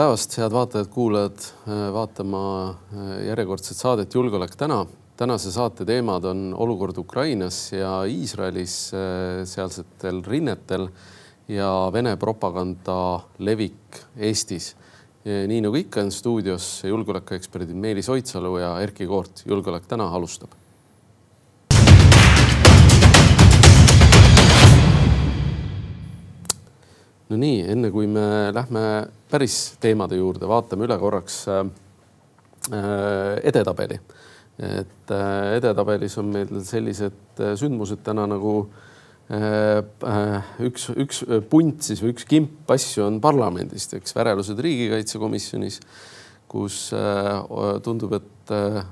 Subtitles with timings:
[0.00, 1.42] päevast, head vaatajad-kuulajad,
[1.92, 2.40] vaatama
[3.26, 4.86] järjekordset saadet Julgeolek täna.
[5.16, 8.92] tänase saate teemad on olukord Ukrainas ja Iisraelis,
[9.44, 10.88] sealsetel rinnetel
[11.48, 14.76] ja Vene propaganda levik Eestis.
[15.24, 19.42] nii nagu ikka on stuudios julgeolekueksperdid Meelis Oidsalu ja Erkki Koort.
[19.46, 20.50] julgeolek täna alustab
[27.28, 31.64] no nii, enne kui me lähme päris teemade juurde, vaatame üle korraks äh,
[33.46, 34.00] edetabeli.
[34.60, 38.54] et äh, edetabelis on meil sellised äh, sündmused täna nagu
[39.32, 45.80] äh, äh, üks, üks punt siis või üks kimp asju on parlamendist, eks värelused riigikaitsekomisjonis,
[46.50, 47.32] kus äh,
[47.86, 48.82] tundub, et äh,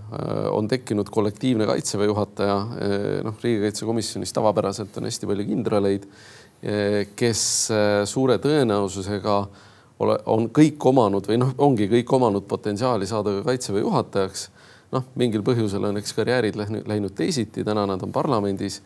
[0.55, 2.59] on tekkinud kollektiivne kaitseväe juhataja.
[3.27, 6.09] noh, riigikaitsekomisjonis tavapäraselt on hästi palju kindraleid
[7.19, 9.39] kes äh, suure tõenäosusega
[9.99, 14.49] ole, on kõik omanud või noh, ongi kõik omanud potentsiaali saada ka kaitseväe juhatajaks.
[14.93, 16.57] noh, mingil põhjusel on eks karjäärid
[16.89, 18.81] läinud teisiti, täna nad on parlamendis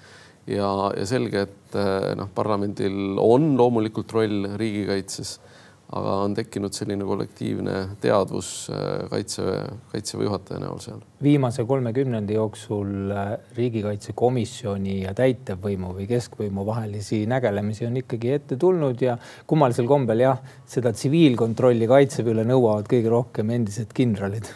[0.46, 5.36] ja, ja selge, et äh, noh, parlamendil on loomulikult roll riigikaitses
[5.92, 11.00] aga on tekkinud selline kollektiivne teadvus äh, kaitseväe, kaitseväe juhataja näol seal.
[11.22, 19.04] viimase kolmekümnendi jooksul äh, riigikaitsekomisjoni ja täitevvõimu või keskvõimu vahelisi nägelemisi on ikkagi ette tulnud
[19.04, 24.48] ja kummalisel kombel jah, seda tsiviilkontrolli kaitseväe üle nõuavad kõige rohkem endised kindralid.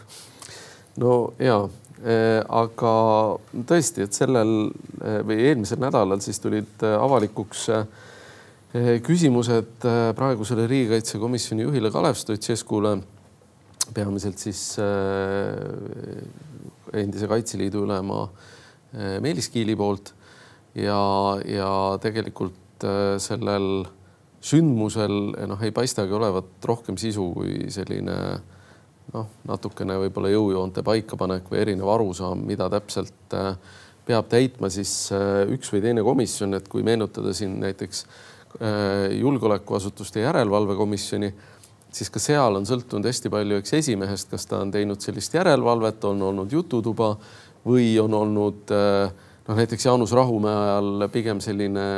[1.02, 1.60] no ja
[2.00, 2.96] äh, aga
[3.68, 7.84] tõesti, et sellel või eelmisel nädalal siis tulid avalikuks äh,
[8.74, 12.96] küsimused eh, praegusele riigikaitsekomisjoni juhile Kalev Stoicescule,
[13.94, 16.22] peamiselt siis eh,
[16.96, 18.26] endise Kaitseliidu ülema
[19.20, 20.14] Meelis Kiili poolt.
[20.76, 20.96] Ja,
[21.48, 22.84] ja tegelikult
[23.20, 23.86] sellel
[24.44, 25.14] sündmusel
[25.48, 28.16] noh, ei paistagi olevat rohkem sisu kui selline
[29.14, 33.36] noh, natukene võib-olla jõujoonte paikapanek või erinev arusaam, mida täpselt
[34.06, 35.10] peab täitma siis
[35.52, 38.04] üks või teine komisjon, et kui meenutada siin näiteks
[39.20, 41.28] julgeolekuasutuste järelevalvekomisjoni,
[41.92, 46.04] siis ka seal on sõltunud hästi palju, eks esimehest, kas ta on teinud sellist järelevalvet,
[46.08, 47.14] on olnud jututuba
[47.66, 49.10] või on olnud äh,
[49.48, 51.88] noh, näiteks Jaanus Rahumäe ajal pigem selline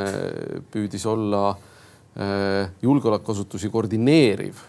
[0.72, 4.67] püüdis olla äh, julgeolekuasutusi koordineeriv Äh,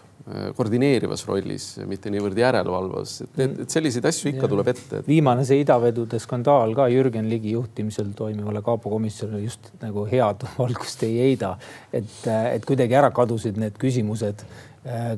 [0.58, 4.52] koordineerivas rollis, mitte niivõrd järelevalvas, et need, et selliseid asju ikka ja.
[4.52, 5.08] tuleb ette et....
[5.10, 11.06] viimane see idavedude skandaal ka Jürgen Ligi juhtimisel toimivale kapo komisjonile just nagu head valgust
[11.08, 11.56] ei heida,
[11.94, 14.69] et, et kuidagi ära kadusid need küsimused Äh,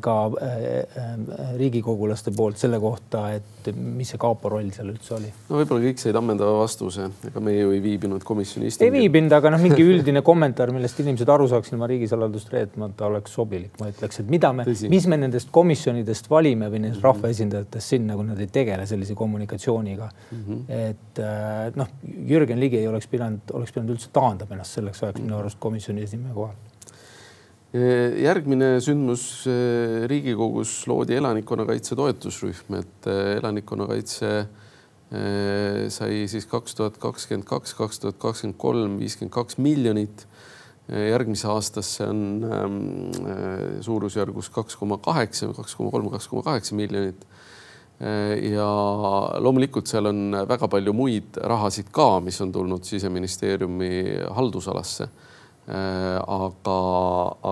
[0.02, 0.54] ka äh,
[0.98, 5.30] äh, riigikogulaste poolt selle kohta, et mis see kapo roll seal üldse oli?
[5.52, 8.90] no võib-olla kõik said ammendava vastuse, ega me ju ei viibinud komisjoni istungil.
[8.90, 13.38] ei viibinud, aga noh, mingi üldine kommentaar, millest inimesed aru saaksid ilma riigisaladust reetmata, oleks
[13.38, 17.22] sobilik, ma ütleks, et mida me, mis me nendest komisjonidest valime või nendest mm -hmm.
[17.22, 20.44] rahvaesindajatest sinna, kui nad ei tegele sellise kommunikatsiooniga mm.
[20.48, 20.90] -hmm.
[20.90, 21.24] et
[21.78, 21.94] noh,
[22.34, 26.10] Jürgen Ligi ei oleks pidanud, oleks pidanud üldse taandama ennast selleks ajaks minu arust komisjoni
[26.10, 26.58] esimehe kohal
[27.72, 29.46] järgmine sündmus
[30.12, 34.32] Riigikogus loodi elanikkonnakaitse toetusrühm, et elanikkonnakaitse
[35.92, 40.28] sai siis kaks tuhat kakskümmend kaks, kaks tuhat kakskümmend kolm viiskümmend kaks miljonit.
[40.92, 47.26] järgmise aastasse on ehm, suurusjärgus kaks koma kaheksa, kaks koma kolm, kaks koma kaheksa miljonit.
[48.52, 48.68] ja
[49.40, 53.92] loomulikult seal on väga palju muid rahasid ka, mis on tulnud siseministeeriumi
[54.36, 55.08] haldusalasse
[55.68, 56.78] aga,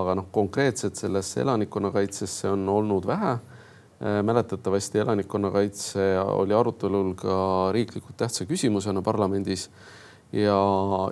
[0.00, 3.38] aga noh, konkreetselt sellesse elanikkonnakaitsesse on olnud vähe.
[4.00, 9.66] Äh, mäletatavasti elanikkonnakaitse oli arutelul ka riiklikult tähtsa küsimusena parlamendis
[10.32, 10.56] ja,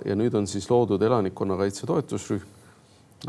[0.05, 2.47] ja nüüd on siis loodud elanikkonnakaitse toetusrühm,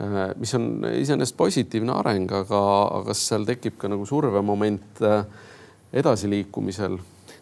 [0.01, 2.63] äh, mis on iseenesest positiivne areng, aga,
[3.03, 5.05] aga seal tekib ka nagu survemoment
[5.93, 6.97] edasiliikumisel?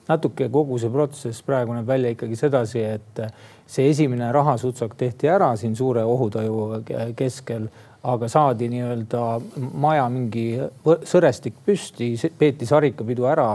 [0.08, 3.22] natuke kogu see protsess praegu näeb välja ikkagi sedasi, et
[3.68, 6.82] see esimene rahasutsak tehti ära siin suure ohutaju
[7.16, 7.68] keskel,
[8.08, 9.24] aga saadi nii-öelda
[9.82, 10.46] maja mingi
[10.86, 13.50] sõrestik püsti, peeti sarikapidu ära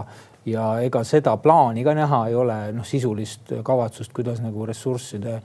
[0.46, 5.38] ja ega seda plaani ka näha ei ole, noh, sisulist kavatsust, kuidas nagu ressursside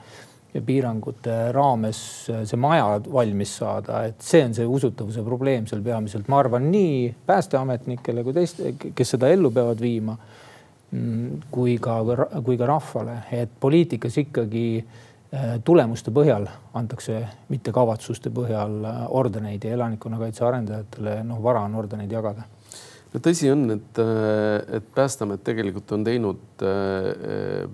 [0.54, 6.28] ja piirangute raames see maja valmis saada, et see on see usutavuse probleem seal peamiselt,
[6.28, 10.16] ma arvan, nii päästeametnikele kui teiste, kes seda ellu peavad viima
[11.50, 11.98] kui ka,
[12.44, 16.48] kui ka rahvale, et poliitikas ikkagi äh, tulemuste põhjal
[16.78, 17.20] antakse,
[17.52, 22.46] mitte kavatsuste põhjal äh, ordeneid ja elanikkonnakaitse arendajatele, noh, vara on ordeneid jagada.
[23.12, 26.64] No tõsi on, et, äh, et Päästeamet tegelikult on teinud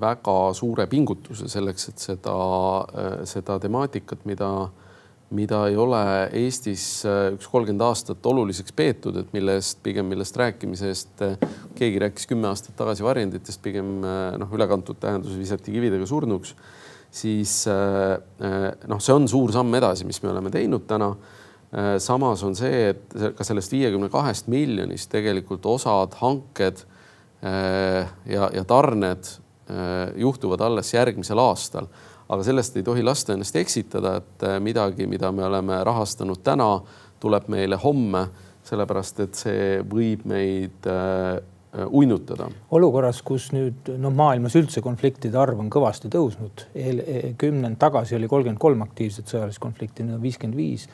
[0.00, 2.34] väga suure pingutuse selleks, et seda,
[3.30, 4.50] seda temaatikat, mida
[5.34, 6.00] mida ei ole
[6.36, 11.36] Eestis äh, üks kolmkümmend aastat oluliseks peetud, et mille eest pigem, millest rääkimise eest äh,
[11.78, 16.54] keegi rääkis kümme aastat tagasi varjenditest, pigem noh, ülekantud tähenduses visati kividega surnuks,
[17.14, 21.12] siis noh, see on suur samm edasi, mis me oleme teinud täna.
[22.02, 26.82] samas on see, et ka sellest viiekümne kahest miljonist tegelikult osad hanked
[27.42, 29.30] ja, ja tarned
[30.18, 31.88] juhtuvad alles järgmisel aastal
[32.34, 36.68] aga sellest ei tohi lasta ennast eksitada, et äh, midagi, mida me oleme rahastanud täna,
[37.22, 38.26] tuleb meile homme,
[38.64, 41.40] sellepärast et see võib meid äh,
[41.90, 42.48] uinutada.
[42.70, 48.30] olukorras, kus nüüd noh, maailmas üldse konfliktide arv on kõvasti tõusnud, e, kümnend tagasi oli
[48.30, 50.86] kolmkümmend kolm aktiivset sõjalist konflikti, nüüd on viiskümmend viis.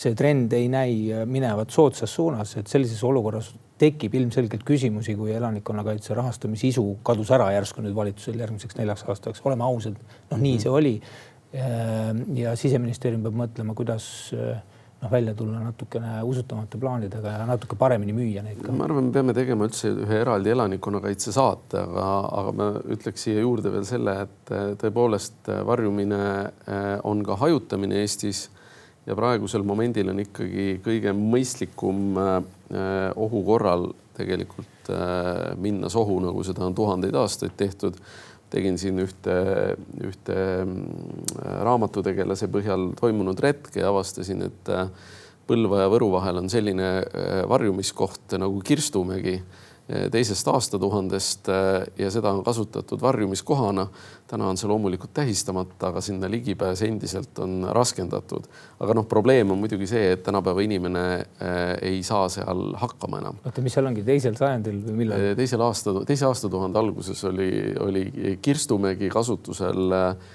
[0.00, 6.16] See trend ei näi minevat soodsas suunas, et sellises olukorras tekib ilmselgelt küsimusi, kui elanikkonnakaitse
[6.16, 9.96] rahastamise isu kadus ära järsku nüüd valitsusel järgmiseks neljaks aastaks, oleme ausad,
[10.30, 10.96] noh, nii see oli.
[12.38, 18.44] ja siseministeerium peab mõtlema, kuidas noh, välja tulla natukene usutavate plaanidega ja natuke paremini müüa
[18.46, 18.70] neid ka.
[18.70, 22.06] ma arvan, me peame tegema üldse ühe eraldi elanikkonnakaitse saate, aga,
[22.42, 24.54] aga ma ütleks siia juurde veel selle, et
[24.84, 26.22] tõepoolest varjumine
[27.10, 28.46] on ka hajutamine Eestis
[29.06, 32.40] ja praegusel momendil on ikkagi kõige mõistlikum äh,
[33.16, 37.96] ohu korral tegelikult äh, minna sohu, nagu seda on tuhandeid aastaid tehtud.
[38.50, 39.34] tegin siin ühte,
[40.02, 44.88] ühte mm, raamatutegelase põhjal toimunud retke ja avastasin, et äh,
[45.50, 47.02] Põlva ja Võru vahel on selline
[47.50, 49.32] varjumiskoht nagu Kirstumägi
[50.14, 51.50] teisest aastatuhandest
[51.98, 53.88] ja seda on kasutatud varjumiskohana
[54.30, 58.46] täna on see loomulikult tähistamata, aga sinna ligipääs endiselt on raskendatud.
[58.80, 63.40] aga noh, probleem on muidugi see, et tänapäeva inimene äh, ei saa seal hakkama enam.
[63.44, 65.24] oota, mis seal ongi teisel sajandil või millal?
[65.30, 67.50] Äh, teisel aasta, teise aastatuhande alguses oli,
[67.82, 68.04] oli
[68.42, 70.30] Kirstumägi kasutusel äh,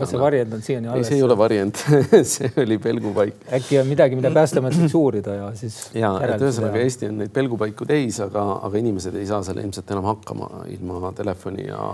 [0.00, 1.04] kas see varjend on siiani alles?
[1.04, 1.84] ei, see ei ole varjend
[2.34, 3.44] see oli pelgupaik.
[3.60, 5.78] äkki on midagi, mida Päästeamet võiks uurida ja siis.
[5.96, 9.92] ja, et ühesõnaga Eesti on neid pelgupaiku täis, aga, aga inimesed ei saa seal ilmselt
[9.92, 11.84] enam hakkama ilma telefoni ja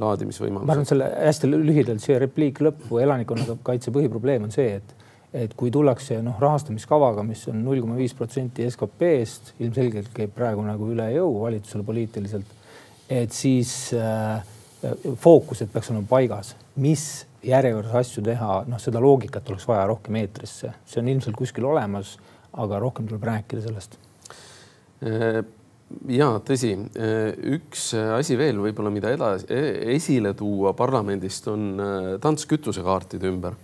[0.00, 0.66] laadimisega laadimisvõimalus.
[0.66, 5.00] ma arvan, selle hästi lühidalt siia repliik lõppu, elanikkonnakaitse põhiprobleem on see, et
[5.34, 10.62] et kui tullakse noh, rahastamiskavaga, mis on null koma viis protsenti SKP-st, ilmselgelt käib praegu
[10.62, 12.52] nagu üle jõu valitsusele poliitiliselt,
[13.10, 14.44] et siis äh,
[15.24, 20.70] fookused peaks olema paigas, mis järjekorras asju teha, noh, seda loogikat oleks vaja rohkem eetrisse,
[20.86, 22.14] see on ilmselt kuskil olemas,
[22.54, 23.98] aga rohkem tuleb rääkida sellest
[25.02, 25.42] äh,
[26.08, 26.72] ja tõsi,
[27.54, 33.58] üks asi veel võib-olla, mida edasi e-, esile tuua parlamendist on äh, tants kütusekaartide ümber.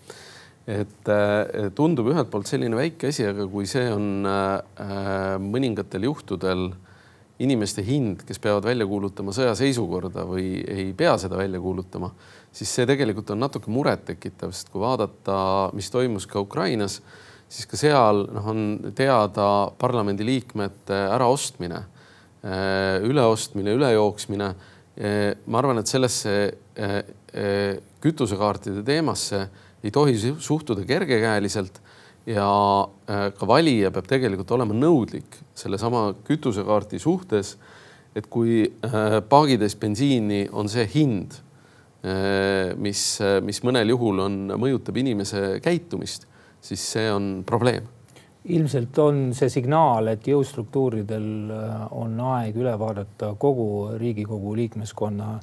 [0.71, 6.69] et äh, tundub ühelt poolt selline väike asi, aga kui see on äh, mõningatel juhtudel
[7.41, 12.13] inimeste hind, kes peavad välja kuulutama sõjaseisukorda või ei pea seda välja kuulutama,
[12.53, 16.99] siis see tegelikult on natuke murettekitav, sest kui vaadata, mis toimus ka Ukrainas,
[17.49, 19.49] siis ka seal noh, on teada
[19.81, 22.00] parlamendiliikmete äraostmine Äh,
[22.43, 24.55] üleostmine, ülejooksmine.
[25.01, 26.35] Äh, ma arvan, et sellesse
[26.77, 29.47] äh, kütusekaartide teemasse
[29.85, 31.79] ei tohi suhtuda kergekäeliselt
[32.29, 32.47] ja
[33.07, 37.57] ka valija peab tegelikult olema nõudlik sellesama kütusekaardi suhtes.
[38.15, 38.67] et kui
[39.31, 41.37] paagitäis bensiini on see hind,
[42.83, 43.03] mis,
[43.47, 46.27] mis mõnel juhul on, mõjutab inimese käitumist,
[46.61, 47.87] siis see on probleem
[48.49, 55.35] ilmselt on see signaal, et jõustruktuuridel äh, on aeg üle vaadata kogu Riigikogu liikmeskonna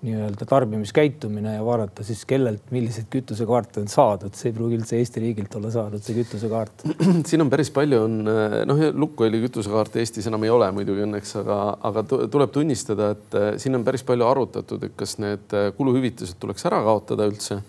[0.00, 5.20] nii-öelda tarbimiskäitumine ja vaadata siis, kellelt milliseid kütusekaarte on saadud, see ei pruugi üldse Eesti
[5.20, 6.86] riigilt olla saadud, see kütusekaart.
[7.28, 11.36] siin on päris palju on äh, noh, Lukoili kütusekaarte Eestis enam ei ole muidugi õnneks,
[11.42, 16.40] aga, aga tuleb tunnistada, et äh, siin on päris palju arutatud, et kas need kuluhüvitised
[16.40, 17.60] tuleks ära kaotada üldse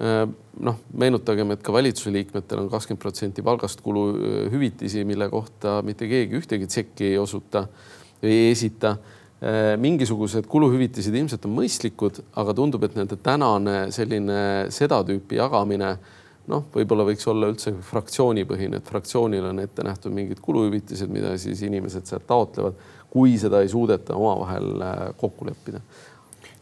[0.00, 6.38] noh, meenutagem, et ka valitsuse liikmetel on kakskümmend protsenti palgast kuluhüvitisi, mille kohta mitte keegi
[6.40, 7.66] ühtegi tšekki ei osuta
[8.22, 8.96] ei esita.
[9.40, 14.40] Äh, mingisugused kuluhüvitised ilmselt on mõistlikud, aga tundub, et nende tänane selline
[14.72, 15.94] seda tüüpi jagamine
[16.50, 21.62] noh, võib-olla võiks olla üldse fraktsioonipõhine, et fraktsioonil on ette nähtud mingid kuluhüvitised, mida siis
[21.64, 22.76] inimesed sealt taotlevad,
[23.10, 25.80] kui seda ei suudeta omavahel äh, kokku leppida.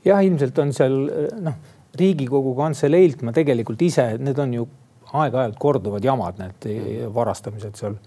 [0.04, 1.00] jah, ilmselt on seal
[1.42, 1.58] noh
[1.98, 4.68] Riigikogu Kantseleilt ma tegelikult ise, need on ju
[5.08, 7.98] aeg-ajalt korduvad jamad, need varastamised seal,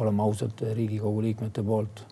[0.00, 2.04] oleme ausad, Riigikogu liikmete poolt.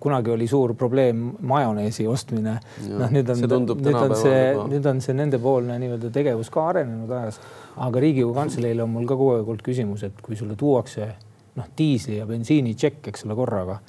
[0.00, 2.52] kunagi oli suur probleem majoneesi ostmine.
[2.86, 3.40] noh, nüüd on,
[3.82, 7.40] nüüd on see, nüüd on see nendepoolne nii-öelda tegevus ka arenenud ajas,
[7.76, 11.08] aga Riigikogu Kantseleile on mul ka kogu aeg olnud küsimus, et kui sulle tuuakse
[11.56, 13.80] noh, diisli ja bensiini tšekk, eks ole, korraga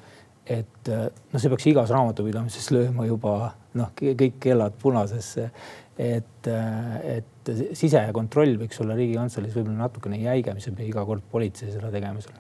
[0.48, 3.34] et noh, see peaks igas raamatupidamises lööma juba
[3.78, 5.50] noh, kõik kellad punasesse
[5.98, 11.72] et, et sisekontroll võiks olla Riigikantseleis võib-olla natukene jäigem, siis ei pea iga kord politsei
[11.74, 12.38] seda tegema seal.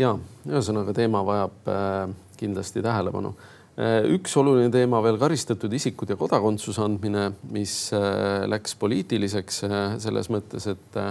[0.00, 0.14] ja
[0.48, 1.96] ühesõnaga teema vajab äh,
[2.40, 8.78] kindlasti tähelepanu äh, üks oluline teema veel karistatud isikud ja kodakondsuse andmine, mis äh, läks
[8.80, 9.64] poliitiliseks
[10.00, 11.02] selles mõttes, et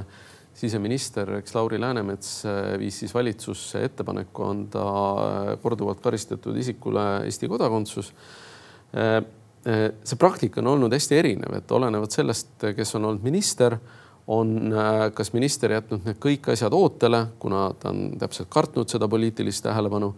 [0.58, 2.32] siseminister, eks Lauri Läänemets
[2.82, 4.86] viis siis valitsusse ettepaneku anda
[5.62, 8.10] korduvalt karistatud isikule Eesti kodakondsus
[9.66, 13.78] see praktika on olnud hästi erinev, et olenevalt sellest, kes on olnud minister,
[14.28, 19.08] on eh, kas minister jätnud need kõik asjad ootele, kuna ta on täpselt kartnud seda
[19.08, 20.12] poliitilist tähelepanu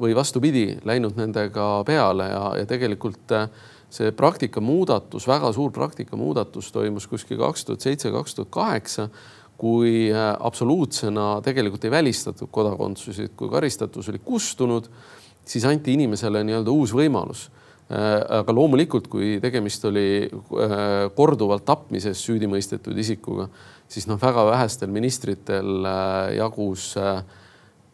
[0.00, 3.48] või vastupidi, läinud nendega peale ja, ja tegelikult eh,
[3.96, 9.08] see praktika muudatus, väga suur praktika muudatus toimus kuskil kaks tuhat seitse, kaks tuhat kaheksa,
[9.56, 14.90] kui absoluutsena tegelikult ei välistatud kodakondsusi, kui karistatus oli kustunud,
[15.48, 17.46] siis anti inimesele nii-öelda uus võimalus.
[17.46, 17.55] Äh,
[17.86, 20.76] aga loomulikult, kui tegemist oli äh,
[21.14, 23.46] korduvalt tapmises süüdi mõistetud isikuga,
[23.86, 26.94] siis noh, väga vähestel ministritel äh, jagus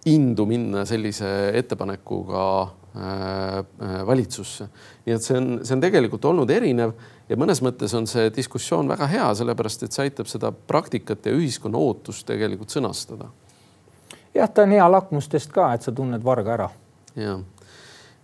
[0.08, 1.28] indu minna sellise
[1.60, 2.44] ettepanekuga
[4.04, 4.66] valitsusse.
[5.06, 6.90] nii et see on, see on tegelikult olnud erinev
[7.24, 11.32] ja mõnes mõttes on see diskussioon väga hea, sellepärast et see aitab seda praktikat ja
[11.32, 13.30] ühiskonna ootust tegelikult sõnastada.
[14.34, 16.68] jah, ta on hea lakmustest ka, et sa tunned varga ära.
[17.16, 17.40] jah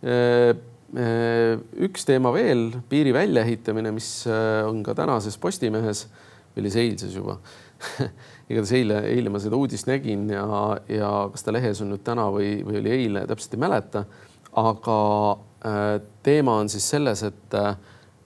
[0.02, 0.54] Äh,
[0.96, 6.06] üks teema veel, piiri väljaehitamine, mis äh, on ka tänases Postimehes
[6.54, 7.36] või oli see eilses juba
[8.48, 10.46] igatahes eile, eile ma seda uudist nägin ja,
[10.88, 14.04] ja kas ta lehes on nüüd täna või, või oli eile, täpselt ei mäleta.
[14.64, 14.98] aga
[15.68, 15.92] äh,
[16.24, 17.58] teema on siis selles, et,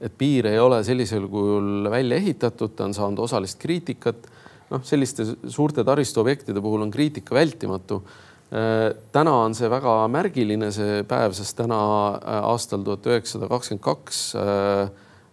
[0.01, 4.31] et piir ei ole sellisel kujul välja ehitatud, ta on saanud osalist kriitikat.
[4.71, 11.01] noh, selliste suurte taristuobjektide puhul on kriitika vältimatu Äh, täna on see väga märgiline, see
[11.09, 11.79] päev, sest täna
[12.19, 14.91] äh, aastal tuhat üheksasada kakskümmend kaks äh,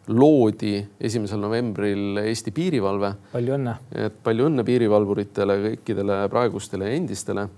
[0.10, 3.12] loodi esimesel novembril Eesti piirivalve.
[3.34, 3.74] palju õnne.
[4.06, 7.50] et palju õnne piirivalvuritele, kõikidele praegustele ja endistele.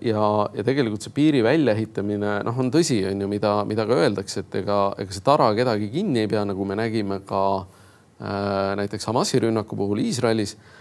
[0.00, 0.22] ja,
[0.56, 4.54] ja tegelikult see piiri väljaehitamine, noh, on tõsi, on ju, mida, mida ka öeldakse, et
[4.62, 9.42] ega, ega see tara kedagi kinni ei pea, nagu me nägime ka äh, näiteks Hamasi
[9.44, 10.73] rünnaku puhul Iisraelis äh,.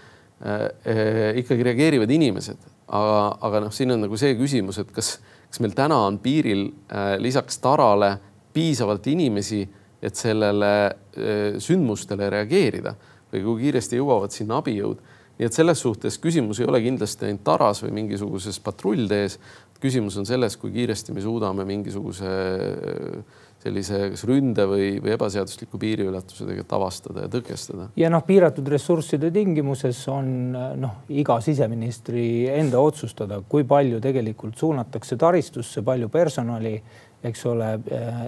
[0.43, 5.15] Ikkagi reageerivad inimesed aga, aga noh, siin on nagu see küsimus, et kas,
[5.50, 8.15] kas meil täna on piiril äh, lisaks tarale
[8.53, 9.63] piisavalt inimesi,
[10.03, 12.95] et sellele äh, sündmustele reageerida
[13.33, 15.01] või kui kiiresti jõuavad sinna abijõud.
[15.39, 19.39] nii et selles suhtes küsimus ei ole kindlasti ainult taras või mingisuguses patrulltees.
[19.83, 25.79] Küsimus on selles, kui kiiresti me suudame mingisuguse äh, sellise kas ründe või, või ebaseadusliku
[25.79, 27.87] piiriületuse tegelikult avastada ja tõkestada.
[27.99, 30.27] ja noh, piiratud ressursside tingimuses on
[30.81, 36.75] noh, iga siseministri enda otsustada, kui palju tegelikult suunatakse taristusse, palju personali,
[37.23, 37.69] eks ole,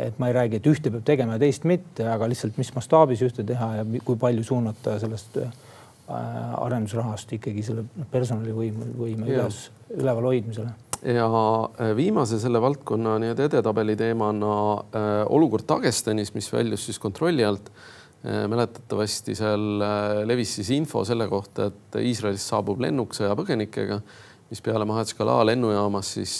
[0.05, 3.25] et ma ei räägi, et ühte peab tegema ja teist mitte, aga lihtsalt, mis mastaabis
[3.27, 5.51] ühte teha ja kui palju suunata sellest äh,
[6.07, 7.83] arendusrahast ikkagi selle
[8.13, 9.65] personalivõime, võime üles,
[9.97, 10.71] üleval hoidmisele
[11.05, 11.27] ja
[11.79, 17.69] äh, viimase selle valdkonna nii-öelda edetabeli teemana äh, olukord Dagestanis, mis väljus siis kontrolli alt
[18.25, 18.47] äh,.
[18.50, 19.81] mäletatavasti seal
[20.25, 24.00] levis siis info selle kohta, et Iisraelist saabub lennuk sõjapõgenikega,
[24.50, 26.35] mis peale Mahatškala lennujaamas siis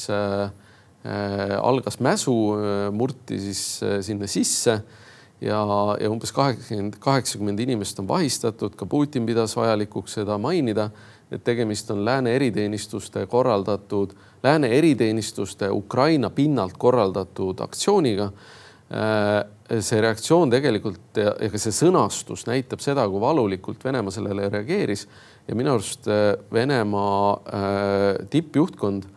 [1.62, 2.34] algas mäsu,
[2.90, 3.62] murti siis
[4.08, 4.80] sinna sisse
[5.42, 5.60] ja,
[6.02, 10.90] ja umbes kaheksakümmend, kaheksakümmend inimest on vahistatud, ka Putin pidas vajalikuks seda mainida,
[11.32, 14.14] et tegemist on lääne eriteenistuste korraldatud
[14.46, 18.30] lääne eriteenistuste Ukraina pinnalt korraldatud aktsiooniga.
[18.94, 25.08] Äh, see reaktsioon tegelikult ja ka see sõnastus näitab seda, kui valulikult Venemaa sellele reageeris
[25.48, 29.08] ja minu arust äh, Venemaa äh, tippjuhtkond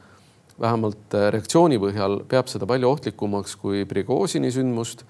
[0.58, 5.04] vähemalt reaktsiooni põhjal peab seda palju ohtlikumaks kui Prigožini sündmust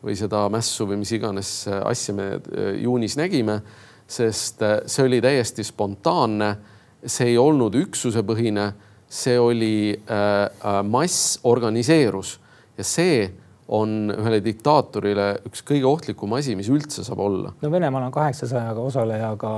[0.00, 2.26] või seda mässu või mis iganes asja me
[2.80, 3.60] juunis nägime,
[4.08, 6.56] sest see oli täiesti spontaanne.
[7.06, 8.72] see ei olnud üksusepõhine
[9.08, 12.40] see oli äh, äh, mass organiseerus
[12.78, 13.28] ja see
[13.68, 17.52] on ühele diktaatorile üks kõige ohtlikum asi, mis üldse saab olla.
[17.62, 19.52] no Venemaal on kaheksasajaga osalejaga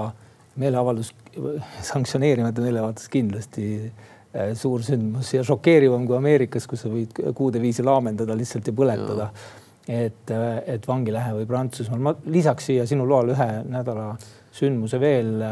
[0.60, 1.12] meeleavaldus,
[1.86, 7.86] sanktsioneerimata meeleavaldus kindlasti äh, suur sündmus ja šokeerivam kui Ameerikas, kus sa võid kuude viisi
[7.86, 9.30] laamendada lihtsalt ja põletada.
[9.90, 10.30] et,
[10.70, 11.98] et vangilähe või Prantsusmaal.
[11.98, 14.12] ma lisaks siia sinu loal ühe nädala
[14.52, 15.44] sündmuse veel.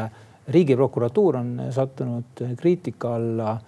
[0.49, 3.59] riigiprokuratuur on sattunud kriitika alla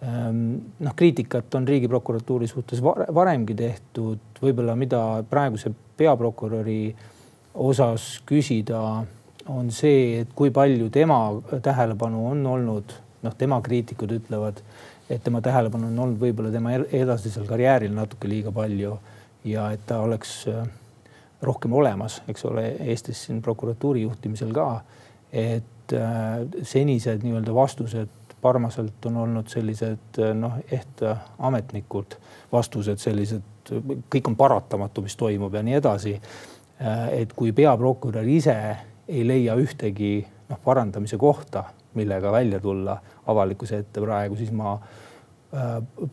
[0.00, 6.94] Ehm, noh, kriitikat on Riigiprokuratuuri suhtes varemgi tehtud, võib-olla mida praeguse peaprokuröri
[7.60, 8.80] osas küsida,
[9.52, 11.18] on see, et kui palju tema
[11.52, 14.64] tähelepanu on olnud, noh, tema kriitikud ütlevad,
[15.10, 18.96] et tema tähelepanu on olnud võib-olla tema edasisel karjääril natuke liiga palju
[19.44, 20.46] ja et ta oleks
[21.42, 24.80] rohkem olemas, eks ole, Eestis siin prokuratuuri juhtimisel ka.
[25.32, 25.92] et
[26.62, 28.08] senised nii-öelda vastused
[28.40, 31.02] Parmaselt on olnud sellised noh, ehk
[31.44, 32.14] ametnikud
[32.52, 33.72] vastused sellised,
[34.08, 36.14] kõik on paratamatu, mis toimub ja nii edasi.
[37.12, 38.56] et kui peaprokurör ise
[39.08, 45.09] ei leia ühtegi noh, parandamise kohta, millega välja tulla avalikkuse ette praegu, siis ma äh,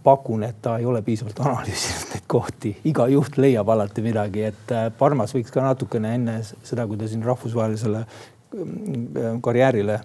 [0.03, 4.73] pakun, et ta ei ole piisavalt analüüsinud neid kohti, iga juht leiab alati midagi, et
[4.73, 10.01] äh, Parmas võiks ka natukene enne seda, kui ta siin rahvusvahelisele äh, karjäärile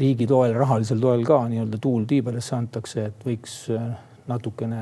[0.00, 3.52] riigi toel, rahalisel toel ka nii-öelda tuul tiibadesse antakse, et võiks
[4.26, 4.80] natukene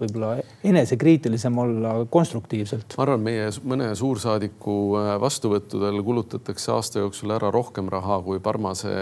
[0.00, 2.96] võib-olla enesekriitilisem olla konstruktiivselt.
[2.98, 8.92] ma arvan, meie mõne suursaadiku äh, vastuvõttudel kulutatakse aasta jooksul ära rohkem raha kui Parmase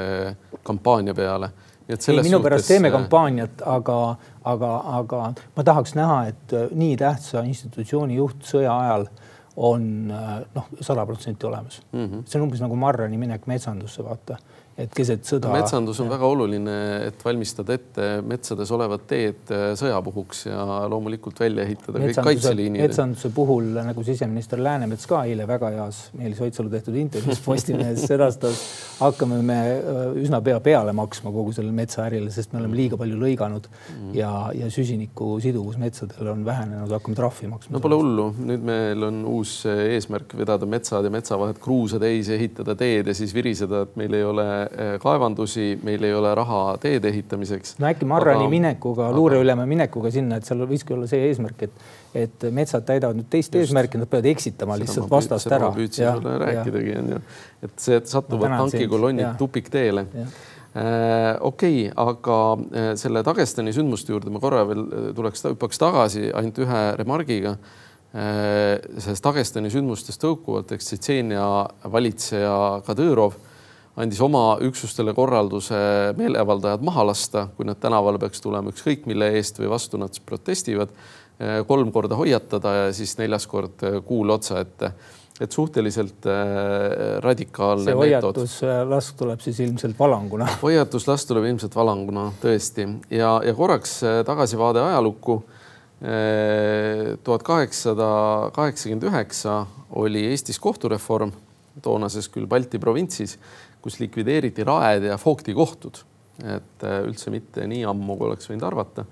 [0.62, 1.50] kampaania peale.
[1.88, 3.98] Ei, minu pärast teeme äh, kampaaniat, aga,
[4.44, 5.22] aga, aga
[5.56, 9.08] ma tahaks näha, et äh, nii tähtsa institutsiooni juht sõja ajal
[9.56, 12.06] on noh, sada protsenti olemas mm.
[12.06, 12.22] -hmm.
[12.26, 14.38] see on umbes nagu Marrani minek metsandusse, vaata
[14.74, 15.52] et keset sõda.
[15.54, 16.16] metsandus on ja.
[16.16, 16.76] väga oluline,
[17.06, 22.82] et valmistada ette metsades olevad teed äh, sõjapuhuks ja loomulikult välja ehitada kõik kaitseliinid.
[22.82, 28.64] metsanduse puhul nagu siseminister Läänemets ka eile väga heas Meelis Oidsalu tehtud intervjuus Postimehes sedastas,
[28.98, 33.20] hakkame me äh, üsna pea peale maksma kogu sellele metsaärile, sest me oleme liiga palju
[33.20, 34.10] lõiganud mm.
[34.18, 37.76] ja, ja süsiniku siduvus metsadel on vähenenud, hakkame trahvi maksma.
[37.76, 42.32] no pole hullu, nüüd meil on uus eesmärk vedada metsad ja metsa vahet kruusa täis,
[42.34, 44.50] ehitada teed ja siis viriseda, et meil ei ole
[45.02, 47.76] kaevandusi, meil ei ole raha teede ehitamiseks.
[47.82, 48.52] no äkki Marrani aga...
[48.52, 51.84] minekuga, luureülema minekuga sinna, et seal võikski olla see eesmärk, et,
[52.24, 53.60] et metsad täidavad nüüd teist Just.
[53.68, 55.70] eesmärki, nad peavad eksitama seda lihtsalt vastast ära.
[55.76, 57.22] püüdsin sulle rääkidagi, onju,
[57.68, 60.08] et see, et satuvad tankikolonnid tupikteele
[60.74, 62.36] Äh, okei okay,, aga
[62.74, 64.80] äh, selle Dagestani sündmuste juurde ma korra veel
[65.14, 67.56] tuleks, hüppaks tagasi ainult ühe remargiga.
[68.14, 71.46] Sellest Dagestani sündmustest tõukuvalt, eks Tšetšeenia
[71.90, 73.34] valitseja Kadõrov
[74.00, 75.78] andis oma üksustele korralduse
[76.18, 80.94] meeleavaldajad maha lasta, kui nad tänavale peaks tulema ükskõik mille eest või vastu nad protestivad,
[81.38, 84.92] eh, kolm korda hoiatada ja siis neljas kord eh, kuul otsa ette.
[85.40, 90.46] et suhteliselt eh, radikaalne see hoiatuslask tuleb siis ilmselt valanguna.
[90.62, 95.44] hoiatuslask tuleb ilmselt valanguna tõesti ja, ja korraks tagasivaade ajalukku.
[97.24, 101.30] tuhat kaheksasada kaheksakümmend üheksa oli Eestis kohtureform,
[101.82, 103.38] toonases küll Balti provintsis
[103.84, 106.00] kus likvideeriti raed ja Fogti kohtud,
[106.40, 109.04] et äh, üldse mitte nii ammu, kui oleks võinud arvata.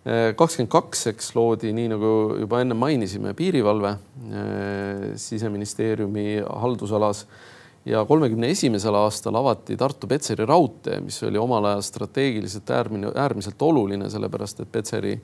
[0.00, 7.26] Äh, kakskümmend kaks, eks loodi, nii nagu juba enne mainisime, piirivalve äh, siseministeeriumi haldusalas
[7.86, 14.10] ja kolmekümne esimesel aastal avati Tartu-Petseri raudtee, mis oli omal ajal strateegiliselt äärmine, äärmiselt oluline,
[14.12, 15.14] sellepärast et Petseri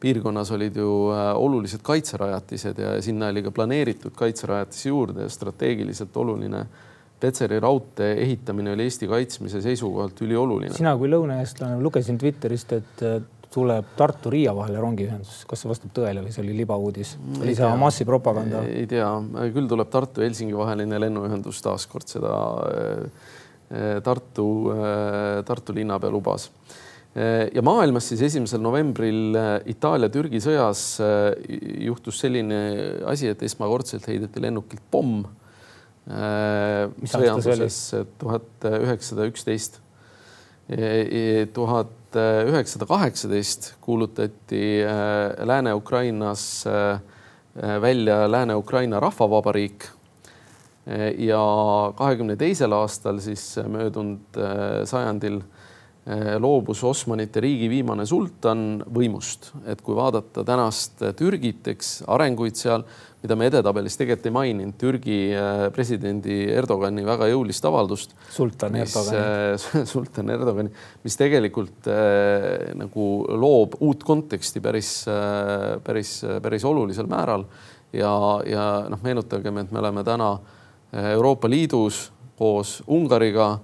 [0.00, 6.64] piirkonnas olid ju olulised kaitserajatised ja sinna oli ka planeeritud kaitserajatisi juurde ja strateegiliselt oluline
[7.20, 10.72] Petseri raudtee ehitamine oli Eesti kaitsmise seisukohalt ülioluline.
[10.76, 13.04] sina kui lõunaeestlane, lugesin Twitterist, et
[13.50, 17.16] tuleb Tartu-Riia vahele rongiühendus, kas see vastab tõele või see oli libauudis?
[17.40, 18.62] oli see Hamasi propaganda?
[18.66, 19.08] ei tea,
[19.54, 22.36] küll tuleb Tartu-Helsingi vaheline lennuühendus taaskord seda
[22.70, 23.26] eh,
[24.02, 26.48] Tartu, eh, Tartu linnapea lubas.
[27.10, 29.34] Ja maailmas siis esimesel novembril
[29.72, 30.82] Itaalia-Türgi sõjas
[31.82, 32.60] juhtus selline
[33.10, 35.24] asi, et esmakordselt heideti lennukilt pomm
[36.10, 37.76] sõjanduses
[38.18, 39.80] tuhat üheksasada üksteist.
[41.54, 47.00] tuhat üheksasada kaheksateist kuulutati äh, Lääne-Ukrainas äh,
[47.82, 49.84] välja Lääne-Ukraina Rahvavabariik.
[51.18, 51.40] Ja
[51.96, 55.40] kahekümne teisel aastal siis möödunud äh, sajandil
[56.42, 62.86] loobus Osmanite riigi viimane sultan võimust, et kui vaadata tänast Türgit, eks arenguid seal
[63.20, 68.14] mida me edetabelis tegelikult ei maininud, Türgi äh, presidendi Erdogani väga jõulist avaldust.
[68.32, 69.84] sultan Erdogani.
[69.92, 70.72] Sultan Erdogani,
[71.04, 74.92] mis tegelikult äh, nagu loob uut konteksti päris
[75.84, 77.44] päris, päris olulisel määral.
[77.92, 78.12] ja,
[78.46, 80.30] ja noh, meenutagem, et me oleme täna
[81.12, 83.58] Euroopa Liidus koos Ungariga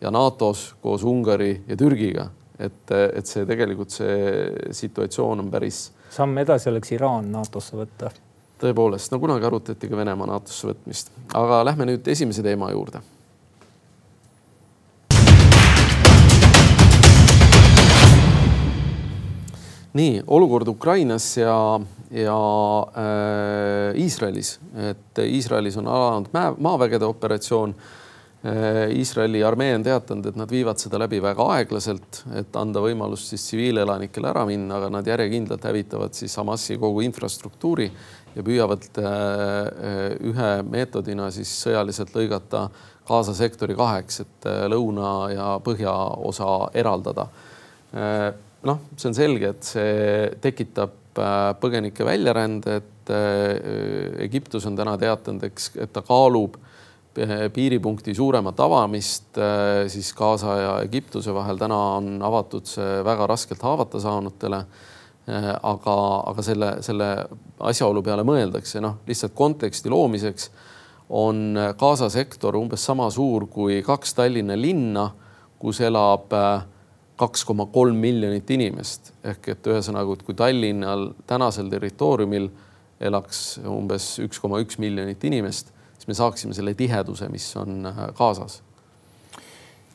[0.00, 5.90] ja NATO-s koos Ungari ja Türgiga, et, et see tegelikult see situatsioon on päris.
[6.10, 8.10] samm edasi oleks Iraan NATO-sse võtta
[8.60, 13.02] tõepoolest, no kunagi arutati ka Venemaa NATO-sse võtmist, aga lähme nüüd esimese teema juurde.
[19.90, 21.80] nii olukord Ukrainas ja,
[22.14, 22.36] ja
[22.94, 26.28] äh, Iisraelis, et Iisraelis on alanud
[26.62, 27.74] maavägede operatsioon
[28.40, 33.42] Iisraeli armee on teatanud, et nad viivad seda läbi väga aeglaselt, et anda võimalus siis
[33.44, 37.90] tsiviilelanikele ära minna, aga nad järjekindlalt hävitavad siis Hamasi kogu infrastruktuuri
[38.32, 38.86] ja püüavad
[40.30, 42.68] ühe meetodina siis sõjaliselt lõigata
[43.10, 47.26] Gaza sektori kaheks, et lõuna ja põhjaosa eraldada.
[48.62, 50.96] noh, see on selge, et see tekitab
[51.60, 53.14] põgenike väljarände, et
[54.22, 56.56] Egiptus on täna teatanud, eks, et ta kaalub
[57.52, 61.58] piiripunkti suuremat avamist äh, siis Gaza ja Egiptuse vahel.
[61.58, 64.64] täna on avatud see väga raskelt haavata saanutele.
[65.28, 65.96] Äh, aga,
[66.30, 67.08] aga selle, selle
[67.60, 70.50] asjaolu peale mõeldakse, noh, lihtsalt konteksti loomiseks
[71.10, 75.08] on Gaza sektor umbes sama suur kui kaks Tallinna linna,
[75.58, 76.30] kus elab
[77.20, 82.48] kaks koma kolm miljonit inimest ehk et ühesõnaga, kui Tallinnal tänasel territooriumil
[83.00, 87.84] elaks umbes üks koma üks miljonit inimest siis me saaksime selle tiheduse, mis on
[88.16, 88.62] Gazas.
[88.62, 88.70] Äh,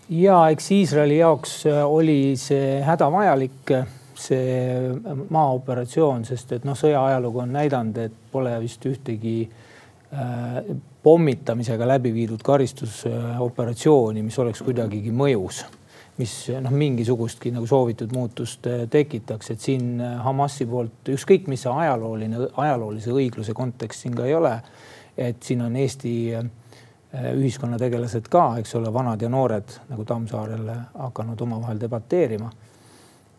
[0.10, 4.92] ja eks Iisraeli jaoks äh, oli see hädavajalik, äh, see
[5.30, 10.62] maaoperatsioon, sest et noh, sõja ajalugu on näidanud, et pole vist ühtegi äh,
[11.04, 15.66] pommitamisega läbi viidud karistusoperatsiooni, mis oleks kuidagigi mõjus
[16.16, 16.32] mis
[16.64, 23.12] noh, mingisugustki nagu soovitud muutust tekitaks, et siin Hamasi poolt ükskõik, mis see ajalooline, ajaloolise
[23.12, 24.54] õigluse kontekst siin ka ei ole
[25.18, 26.46] et siin on Eesti äh,
[27.36, 32.50] ühiskonnategelased ka, eks ole, vanad ja noored nagu Tammsaarel hakanud omavahel debateerima.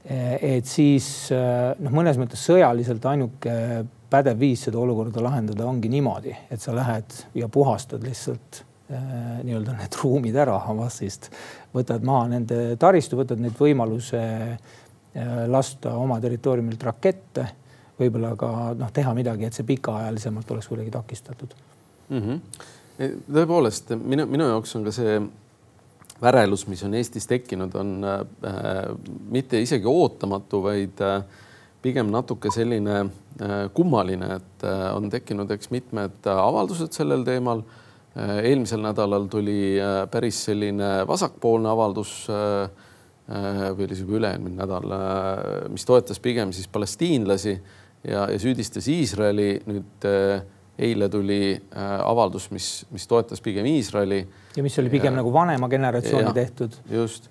[0.07, 5.91] Äh, et siis äh, noh, mõnes mõttes sõjaliselt ainuke pädev viis seda olukorda lahendada ongi
[5.91, 11.25] niimoodi, et sa lähed ja puhastad lihtsalt nii-öelda need ruumid ära Hamasist,
[11.75, 14.21] võtad maha nende taristu, võtad neid võimaluse
[15.51, 17.49] lasta oma territooriumilt rakette
[18.01, 21.55] võib-olla ka noh, teha midagi, et see pikaajalisemalt oleks kuidagi takistatud
[22.09, 22.23] mm.
[22.23, 23.11] -hmm.
[23.33, 25.19] tõepoolest minu, minu jaoks on ka see
[26.23, 28.21] värelus, mis on Eestis tekkinud, on äh,
[29.31, 31.23] mitte isegi ootamatu, vaid äh,
[31.83, 37.63] pigem natuke selline äh, kummaline, et äh, on tekkinud, eks mitmed avaldused sellel teemal
[38.17, 38.39] äh,.
[38.49, 42.71] eelmisel nädalal tuli äh, päris selline vasakpoolne avaldus äh,
[43.27, 47.59] äh või oli see juba üle-eelmine nädal, äh, mis toetas pigem siis palestiinlasi
[48.09, 49.51] ja, ja süüdistas Iisraeli.
[49.67, 50.45] nüüd äh,
[50.79, 54.27] eile tuli äh, avaldus, mis, mis toetas pigem Iisraeli.
[54.57, 56.77] ja mis oli pigem ja, nagu vanema generatsiooni ja, tehtud.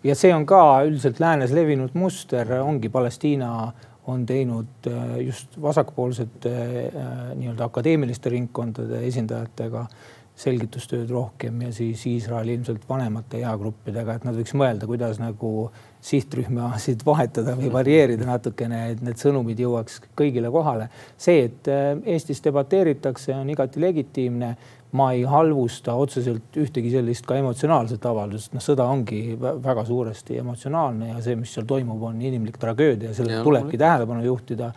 [0.04, 3.72] ja see on ka üldiselt läänes levinud muster, ongi Palestiina
[4.08, 6.52] on teinud äh, just vasakpoolsete
[7.36, 9.88] nii-öelda akadeemiliste ringkondade esindajatega
[10.36, 15.70] selgitustööd rohkem ja siis Iisrael ilmselt vanemate eagruppidega, et nad võiks mõelda, kuidas nagu
[16.06, 20.90] sihtrühmasid vahetada või varieerida natukene, et need sõnumid jõuaks kõigile kohale.
[21.18, 24.56] see, et äh, Eestis debateeritakse, on igati legitiimne.
[24.96, 31.10] ma ei halvusta otseselt ühtegi sellist ka emotsionaalset avaldust, noh, sõda ongi väga suuresti emotsionaalne
[31.10, 34.72] ja see, mis seal toimub, on inimlik tragöödia, sellele tulebki tähelepanu juhtida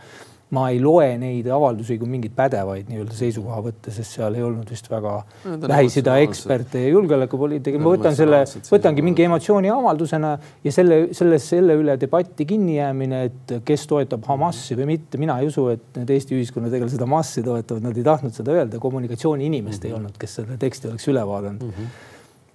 [0.56, 4.88] ma ei loe neid avaldusi kui mingeid pädevaid nii-öelda seisukohavõtte, sest seal ei olnud vist
[4.88, 7.80] väga Lähis-Ida eksperte ja julgeolekupoliitika.
[7.82, 8.40] ma võtan selle,
[8.72, 10.32] võtangi mingi emotsiooni avaldusena
[10.64, 15.20] ja selle, selles, selle üle debatti kinnijäämine, et kes toetab Hamasi või mitte.
[15.20, 18.78] mina ei usu, et need Eesti ühiskonnategelased Hamasi toetavad, nad ei tahtnud seda öelda.
[18.78, 19.87] kommunikatsiooniinimest mm -hmm.
[19.87, 20.00] ei mhm.
[20.00, 21.74] olnud, kes seda teksti oleks üle vaadanud mm.
[21.76, 22.07] -hmm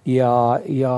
[0.06, 0.94] ja, ja,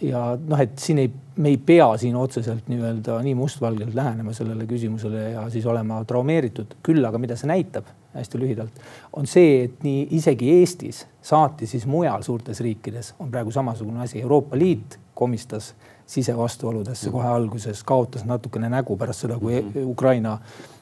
[0.00, 4.66] ja noh, et siin ei, me ei pea siin otseselt nii-öelda nii mustvalgelt lähenema sellele
[4.70, 6.76] küsimusele ja siis olema traumeeritud.
[6.82, 8.80] küll aga mida see näitab hästi lühidalt,
[9.14, 14.20] on see, et nii isegi Eestis, saati siis mujal suurtes riikides on praegu samasugune asi.
[14.20, 15.74] Euroopa Liit komistas
[16.10, 19.86] sisevastuoludesse kohe alguses, kaotas natukene nägu pärast seda, kui -hmm.
[19.86, 20.38] Ukraina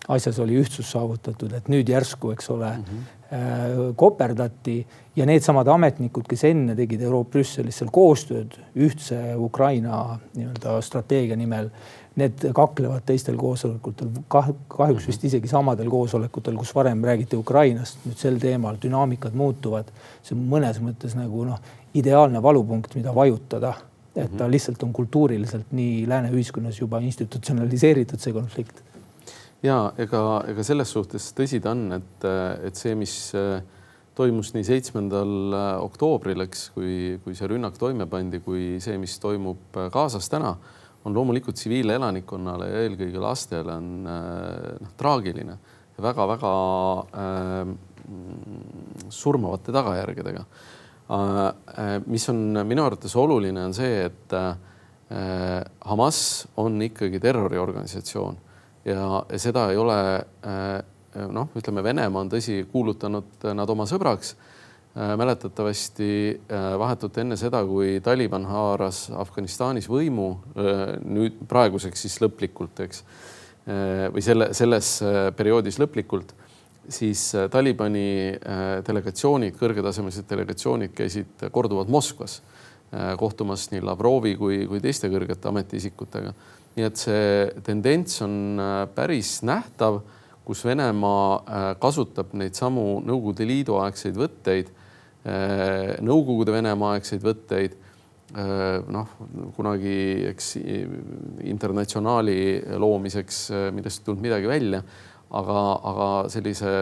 [0.09, 3.18] asjas oli ühtsus saavutatud, et nüüd järsku, eks ole mm, -hmm
[3.97, 4.79] koperdati
[5.17, 9.99] ja needsamad ametnikud, kes enne tegid Euroopa Brüsselis seal koostööd ühtse Ukraina
[10.33, 11.69] nii-öelda strateegia nimel,
[12.19, 18.17] need kaklevad teistel koosolekutel kah, kahjuks vist isegi samadel koosolekutel, kus varem räägiti Ukrainast, nüüd
[18.19, 19.93] sel teemal dünaamikad muutuvad.
[20.23, 21.61] see on mõnes mõttes nagu noh,
[21.95, 23.75] ideaalne valupunkt, mida vajutada,
[24.17, 24.53] et ta mhm.
[24.57, 28.83] lihtsalt on kultuuriliselt nii lääne ühiskonnas juba institutsionaliseeritud, see konflikt
[29.63, 32.27] ja ega, ega selles suhtes tõsi ta on, et,
[32.69, 33.59] et see, mis äh,
[34.19, 36.93] toimus nii seitsmendal äh, oktoobril, eks, kui,
[37.25, 40.55] kui see rünnak toime pandi, kui see, mis toimub äh, Gazas täna,
[41.07, 46.55] on loomulikult tsiviilelanikkonnale ja eelkõige lastele on noh, traagiline ja väga-väga
[47.23, 47.71] äh,
[49.13, 52.01] surmavate tagajärgedega äh,.
[52.07, 54.51] mis on minu arvates oluline, on see, et äh,
[55.89, 56.21] Hamas
[56.61, 58.37] on ikkagi terroriorganisatsioon
[58.89, 60.79] ja seda ei ole äh,
[61.27, 64.37] noh, ütleme, Venemaa on tõsi kuulutanud nad oma sõbraks.
[64.99, 66.09] Mäletatavasti
[66.81, 70.33] vahetult enne seda, kui Taliban haaras Afganistanis võimu,
[71.07, 73.05] nüüd praeguseks siis lõplikult, eks,
[74.15, 74.89] või selle, selles
[75.39, 76.33] perioodis lõplikult,
[76.91, 78.35] siis Talibani
[78.89, 82.41] delegatsioonid, kõrgetasemelised delegatsioonid käisid korduvalt Moskvas
[83.21, 86.33] kohtumas nii Lavrovi kui, kui teiste kõrgete ametiisikutega
[86.79, 87.27] nii et see
[87.67, 90.01] tendents on äh, päris nähtav,
[90.47, 94.71] kus Venemaa äh, kasutab neid samu Nõukogude Liidu aegseid võtteid,
[95.27, 97.85] äh, Nõukogude Venemaa aegseid võtteid.
[98.29, 99.13] noh,
[99.57, 100.51] kunagi eks
[101.49, 102.35] internatsionaali
[102.77, 103.39] loomiseks,
[103.73, 104.83] millest ei tulnud midagi välja,
[105.33, 106.75] aga, aga sellise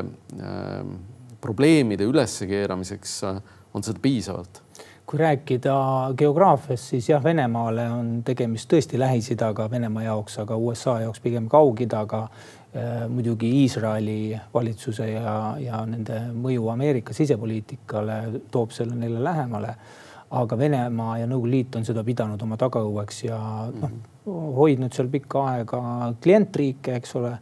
[1.38, 4.65] probleemide üleskeeramiseks on seda piisavalt
[5.06, 5.74] kui rääkida
[6.18, 12.24] geograafiast, siis jah, Venemaale on tegemist tõesti Lähis-Idaga Venemaa jaoks, aga USA jaoks pigem Kaug-Idaga
[12.26, 13.06] äh,.
[13.08, 18.18] muidugi Iisraeli valitsuse ja, ja nende mõju Ameerika sisepoliitikale
[18.50, 19.74] toob selle neile lähemale.
[20.30, 23.38] aga Venemaa ja Nõukogude Liit on seda pidanud oma tagaõueks ja
[23.80, 23.90] noh,
[24.56, 25.82] hoidnud seal pikka aega
[26.22, 27.36] klientriike, eks ole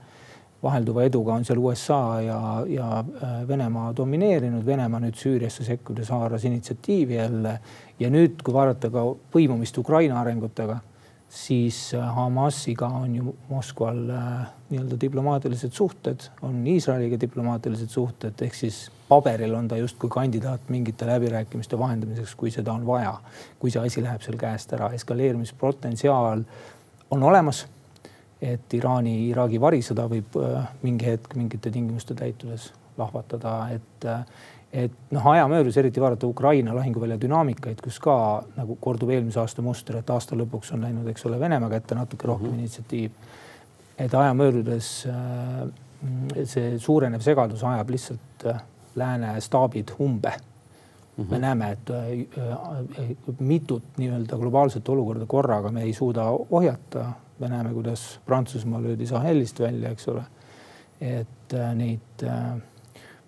[0.64, 4.64] vahelduva eduga on seal USA ja, ja äh, Venemaa domineerinud.
[4.66, 7.58] Venemaa nüüd Süüriasse sekkudes haaras initsiatiivi jälle.
[8.00, 10.80] Ja nüüd, kui vaadata ka põimumist Ukraina arengutega,
[11.28, 14.32] siis äh, Hamasiga on ju Moskval äh,
[14.70, 21.06] nii-öelda diplomaatilised suhted, on Iisraeliga diplomaatilised suhted, ehk siis paberil on ta justkui kandidaat mingite
[21.06, 23.14] läbirääkimiste vahendamiseks, kui seda on vaja,
[23.58, 26.44] kui see asi läheb seal käest ära, eskaleerimispotentsiaal
[27.10, 27.66] on olemas
[28.44, 34.26] et Iraani-Iraagi varisõda võib äh, mingi hetk mingite tingimuste täitudes lahvatada, et äh,
[34.74, 38.16] et noh, aja möödudes eriti vaadata Ukraina lahinguvälja dünaamikaid, kus ka
[38.56, 42.26] nagu kordub eelmise aasta muster, et aasta lõpuks on läinud, eks ole, Venemaa kätte natuke
[42.26, 42.58] rohkem mm -hmm.
[42.58, 43.10] initsiatiiv.
[43.98, 45.68] et aja möödudes äh,
[46.44, 48.46] see suurenev segadus ajab lihtsalt
[48.96, 50.32] lääne staabid umbe
[51.16, 51.30] Mm -hmm.
[51.30, 51.90] me näeme, et
[53.38, 59.60] mitut nii-öelda globaalset olukorda korraga me ei suuda ohjata me näeme, kuidas Prantsusmaa löödi Sahelist
[59.60, 60.22] välja, eks ole.
[61.00, 62.54] et äh, neid äh,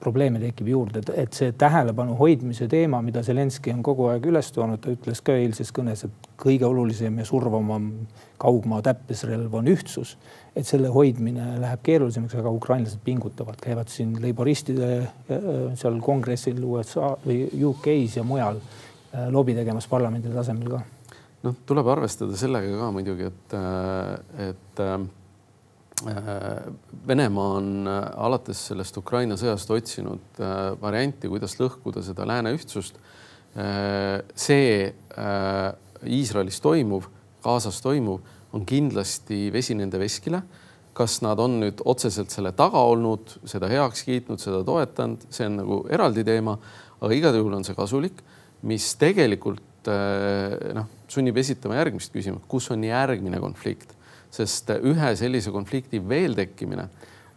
[0.01, 4.81] probleeme tekib juurde, et see tähelepanu hoidmise teema, mida Zelenskõi on kogu aeg üles toonud,
[4.81, 7.91] ta ütles ka eilses kõnes, et kõige olulisem ja survavam
[8.41, 10.17] kaugmaa täppisrelv on ühtsus.
[10.57, 17.17] et selle hoidmine läheb keerulisemaks, aga ukrainlased pingutavad, käivad siin leiboristide äh, seal kongressil USA
[17.27, 18.61] või UK-s ja mujal
[19.33, 20.81] lobi tegemas parlamendi tasemel ka
[21.47, 23.57] noh, tuleb arvestada sellega ka muidugi, et,
[24.49, 25.07] et äh,
[27.07, 32.99] Venemaa on alates sellest Ukraina sõjast otsinud äh, varianti, kuidas lõhkuda seda lääne ühtsust.
[33.57, 34.93] Äh, see
[36.07, 37.07] Iisraelis toimuv,
[37.45, 38.21] Gazas toimuv
[38.57, 40.43] on kindlasti vesi nende veskile.
[40.97, 45.59] kas nad on nüüd otseselt selle taga olnud, seda heaks kiitnud, seda toetanud, see on
[45.59, 46.55] nagu eraldi teema,
[47.05, 48.23] aga igal juhul on see kasulik,
[48.65, 53.93] mis tegelikult noh sunnib esitama järgmist küsimust, kus on järgmine konflikt,
[54.35, 56.89] sest ühe sellise konflikti veel tekkimine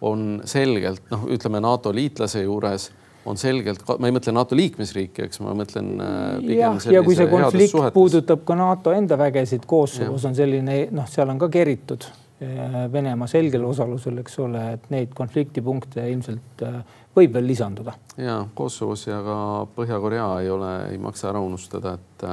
[0.06, 2.90] on selgelt noh, ütleme NATO liitlase juures
[3.30, 7.18] on selgelt, ma ei mõtle NATO liikmesriiki, eks ma mõtlen äh, pigem jah, ja kui
[7.18, 12.08] see konflikt puudutab ka NATO enda vägesid, Kosovos on selline noh, seal on ka keritud
[12.08, 16.80] äh, Venemaa selgel osalusel, eks ole, et neid konfliktipunkte ilmselt äh,
[17.16, 17.94] võib veel lisanduda.
[18.18, 19.38] ja Kosovos ja ka
[19.76, 22.28] Põhja-Korea ei ole, ei maksa ära unustada, et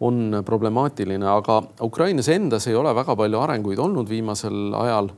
[0.00, 5.10] on problemaatiline, aga Ukrainas endas ei ole väga palju arenguid olnud viimasel ajal,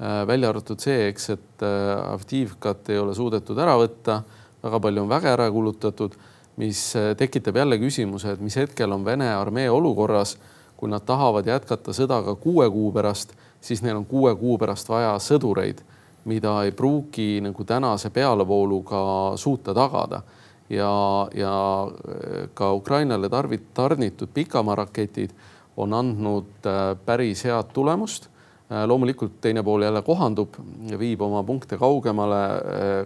[0.00, 4.20] äh, välja arvatud see, eks, et äh, Avdivkat ei ole suudetud ära võtta,
[4.64, 6.18] väga palju on väge ära kulutatud,
[6.60, 10.36] mis äh, tekitab jälle küsimuse, et mis hetkel on Vene armee olukorras,
[10.76, 13.32] kui nad tahavad jätkata sõda ka kuue kuu pärast,
[13.64, 15.80] siis neil on kuue kuu pärast vaja sõdureid,
[16.26, 19.00] mida ei pruugi nagu tänase pealevooluga
[19.36, 20.22] suuta tagada
[20.70, 25.30] ja, ja äh, ka Ukrainale tarvit-, tarnitud pikamaaraketid
[25.76, 28.28] on andnud äh, päris head tulemust.
[28.72, 30.58] Äh, loomulikult teine pool jälle kohandub,
[30.98, 32.42] viib oma punkte kaugemale,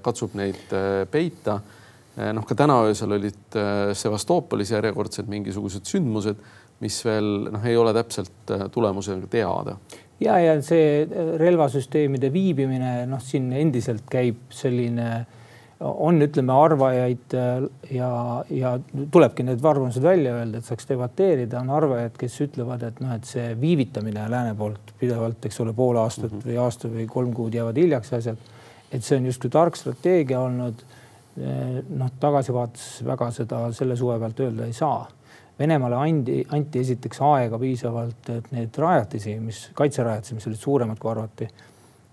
[0.03, 0.73] katsub neid
[1.11, 1.61] peita.
[2.33, 3.57] noh, ka täna öösel olid
[3.95, 6.41] Sevastoopolis järjekordselt mingisugused sündmused,
[6.81, 9.77] mis veel noh, ei ole täpselt tulemusega teada
[10.21, 11.05] ja, ja see
[11.41, 15.29] relvasüsteemide viibimine, noh, siin endiselt käib selline äh,
[15.81, 17.63] on, ütleme, arvajaid äh,
[17.97, 18.11] ja,
[18.53, 18.75] ja
[19.13, 23.29] tulebki need arvamused välja öelda, et saaks debateerida, on arvajaid, kes ütlevad, et noh, et
[23.29, 26.49] see viivitamine lääne poolt pidevalt, eks ole, pool aastat mm -hmm.
[26.51, 28.37] või aasta või kolm kuud jäävad hiljaks asjad.
[28.93, 30.85] et see on justkui tark strateegia olnud.
[31.41, 35.09] Äh, noh, tagasivaates väga seda selle suve pealt öelda ei saa.
[35.61, 41.11] Venemaale andi, anti esiteks aega piisavalt, et neid rajatisi, mis kaitserajatisi, mis olid suuremad kui
[41.11, 41.51] arvati,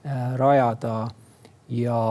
[0.05, 1.05] äh, rajada
[1.69, 2.01] ja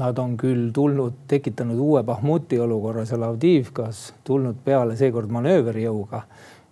[0.00, 6.22] Nad on küll tulnud, tekitanud uue Bahmuti olukorra seal Avdiivkas, tulnud peale seekord manööverjõuga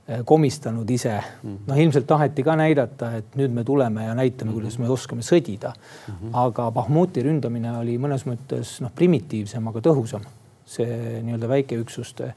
[0.09, 1.21] Eh, komistanud ise.
[1.43, 1.55] Mhm.
[1.67, 4.59] noh, ilmselt taheti ka näidata, et nüüd me tuleme ja näitame, mhm.
[4.59, 5.73] kuidas me oskame sõdida.
[5.73, 6.31] -hmm.
[6.33, 10.21] aga Bahmuti ründamine oli mõnes mõttes noh, primitiivsem, aga tõhusam.
[10.67, 12.35] see nii-öelda väikeüksuste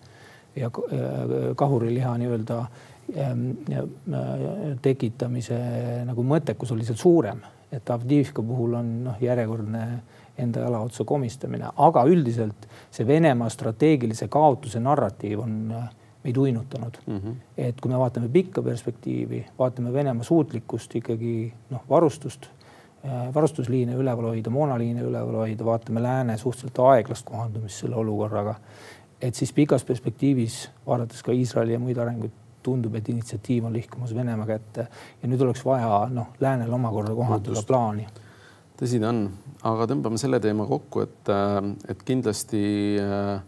[0.58, 0.72] ja
[1.56, 2.60] kahuriliha nii-öelda
[3.16, 5.60] ehm, äh, tekitamise
[6.08, 7.42] nagu mõttekus oli seal suurem,
[7.72, 9.84] et Avdiivka puhul on noh, järjekordne
[10.38, 15.88] enda jala otsa komistamine, aga üldiselt see Venemaa strateegilise kaotuse narratiiv on äh,
[16.24, 17.18] meid uinutanud mm.
[17.18, 17.36] -hmm.
[17.58, 22.50] et kui me vaatame pikka perspektiivi, vaatame Venemaa suutlikkust ikkagi noh, varustust,
[23.06, 28.56] äh, varustusliine üleval hoida, moonaliine üleval hoida, vaatame lääne suhteliselt aeglast kohandumist selle olukorraga.
[29.22, 34.12] Et siis pikas perspektiivis, vaadates ka Iisraeli ja muid arenguid, tundub, et initsiatiiv on lihkumas
[34.16, 34.88] Venemaa kätte
[35.22, 38.08] ja nüüd oleks vaja noh, läänel omakorda kohandada plaani.
[38.78, 39.22] tõsi ta on,
[39.64, 41.62] aga tõmbame selle teema kokku, et, äh,
[41.94, 42.66] et kindlasti
[43.02, 43.40] äh,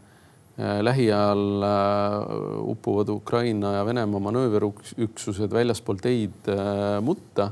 [0.60, 7.51] Äh, lähiajal äh, upuvad Ukraina ja Venemaa manööverüksused väljaspool teid äh, mutta.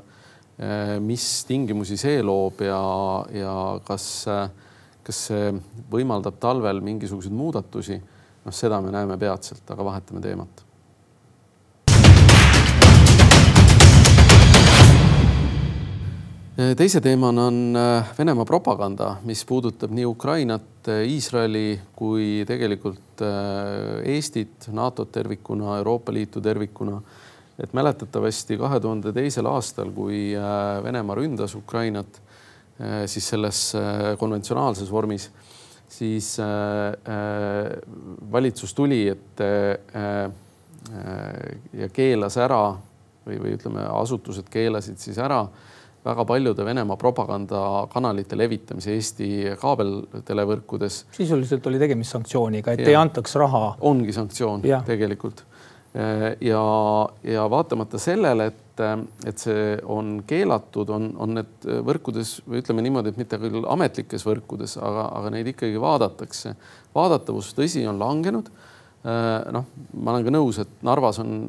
[0.99, 2.79] mis tingimusi see loob ja,
[3.29, 3.51] ja
[3.85, 4.25] kas,
[5.07, 5.51] kas see
[5.91, 8.01] võimaldab talvel mingisuguseid muudatusi?
[8.47, 10.67] noh, seda me näeme peatselt, aga vahetame teemat
[16.57, 24.01] teise teemana on äh, Venemaa propaganda, mis puudutab nii Ukrainat, äh, Iisraeli kui tegelikult äh,
[24.15, 27.01] Eestit, NATO-t tervikuna, Euroopa Liitu tervikuna.
[27.57, 30.35] et mäletatavasti kahe tuhande teisel aastal, kui
[30.83, 32.19] Venemaa ründas Ukrainat,
[33.09, 33.61] siis selles
[34.19, 35.29] konventsionaalses vormis,
[35.89, 36.35] siis
[38.31, 39.41] valitsus tuli, et
[41.73, 42.61] ja keelas ära
[43.25, 45.41] või, või ütleme, asutused keelasid siis ära
[46.07, 51.05] väga paljude Venemaa propagandakanalite levitamise Eesti kaabeltelevõrkudes.
[51.11, 52.91] sisuliselt oli tegemist sanktsiooniga, et ja.
[52.93, 53.75] ei antaks raha.
[53.81, 54.81] ongi sanktsioon ja.
[54.87, 55.43] tegelikult.
[56.41, 56.63] ja,
[57.23, 63.13] ja vaatamata sellele, et, et see on keelatud, on, on need võrkudes või ütleme niimoodi,
[63.13, 66.55] et mitte küll ametlikes võrkudes, aga, aga neid ikkagi vaadatakse.
[66.95, 68.49] vaadatavus, tõsi, on langenud
[69.53, 71.45] noh, ma olen ka nõus, et Narvas on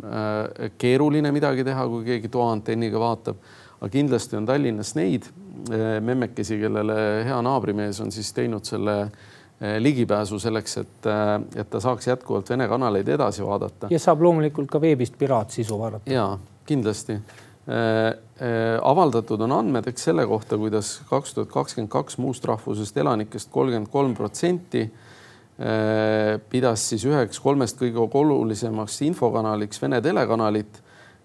[0.79, 3.41] keeruline midagi teha, kui keegi toaantenniga vaatab
[3.79, 5.27] aga kindlasti on Tallinnas neid
[6.05, 8.97] memmekesi, kellele hea naabrimees on siis teinud selle
[9.83, 11.09] ligipääsu selleks, et,
[11.59, 13.91] et ta saaks jätkuvalt Vene kanaleid edasi vaadata.
[13.91, 16.13] ja saab loomulikult ka veebist piraatsisu vaadata.
[16.13, 16.31] ja
[16.69, 17.19] kindlasti
[18.89, 23.91] avaldatud on andmed, eks selle kohta, kuidas kaks tuhat kakskümmend kaks muust rahvusest elanikest kolmkümmend
[23.93, 24.87] kolm protsenti
[26.49, 30.81] pidas siis üheks kolmest kõige olulisemaks infokanaliks Vene telekanalit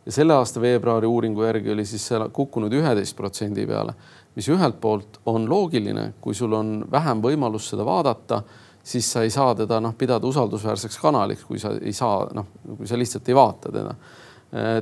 [0.05, 3.93] ja selle aasta veebruari uuringu järgi oli siis see kukkunud üheteist protsendi peale,
[4.35, 8.41] mis ühelt poolt on loogiline, kui sul on vähem võimalust seda vaadata,
[8.83, 12.89] siis sa ei saa teda noh, pidada usaldusväärseks kanaliks, kui sa ei saa noh, kui
[12.89, 13.95] sa lihtsalt ei vaata teda.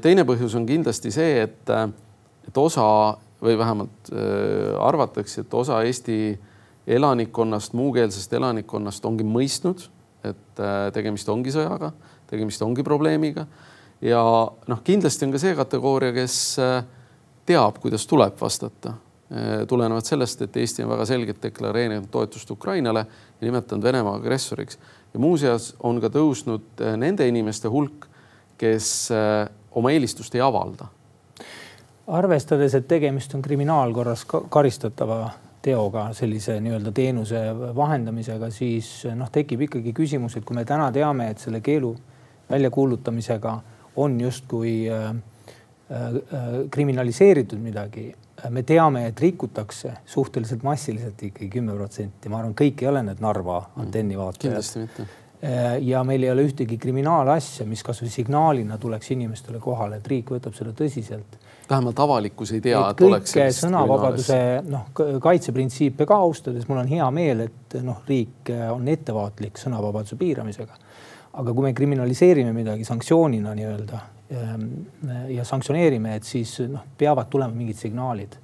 [0.04, 1.70] Teine põhjus on kindlasti see, et,
[2.48, 2.86] et osa
[3.42, 6.38] või vähemalt äh, arvatakse, et osa Eesti
[6.88, 9.88] elanikkonnast, muukeelsest elanikkonnast ongi mõistnud,
[10.24, 11.92] et äh, tegemist ongi sõjaga,
[12.30, 13.48] tegemist ongi probleemiga
[14.02, 14.22] ja
[14.68, 16.84] noh, kindlasti on ka see kategooria, kes äh,
[17.50, 18.94] teab, kuidas tuleb vastata.
[19.32, 24.78] Äh, tulenevalt sellest, et Eesti on väga selgelt deklareerinud toetust Ukrainale ja nimetanud Venemaa agressoriks
[25.14, 28.06] ja muuseas on ka tõusnud äh, nende inimeste hulk,
[28.62, 29.10] kes
[29.76, 30.88] oma eelistust ei avalda.
[32.08, 35.30] arvestades, et tegemist on kriminaalkorras karistatava
[35.62, 37.40] teoga, sellise nii-öelda teenuse
[37.76, 41.94] vahendamisega, siis noh, tekib ikkagi küsimus, et kui me täna teame, et selle keelu
[42.50, 43.54] väljakuulutamisega
[44.02, 46.20] on justkui äh, äh,
[46.72, 48.12] kriminaliseeritud midagi.
[48.50, 53.20] me teame, et rikutakse suhteliselt massiliselt ikkagi kümme protsenti, ma arvan, kõik ei ole need
[53.22, 53.82] Narva mm.
[53.84, 54.42] antennivaatajad.
[54.42, 55.06] kindlasti mitte
[55.82, 60.54] ja meil ei ole ühtegi kriminaalasja, mis kasvõi signaalina tuleks inimestele kohale, et riik võtab
[60.54, 61.40] seda tõsiselt.
[61.70, 63.34] vähemalt avalikkus ei tea, et oleks.
[63.58, 64.38] sõnavabaduse
[64.70, 70.78] noh, kaitseprintsiipe ka austades, mul on hea meel, et noh, riik on ettevaatlik sõnavabaduse piiramisega
[71.40, 74.00] aga kui me kriminaliseerime midagi sanktsioonina nii-öelda
[74.36, 74.66] ehm,
[75.32, 78.36] ja sanktsioneerime, et siis noh, peavad tulema mingid signaalid,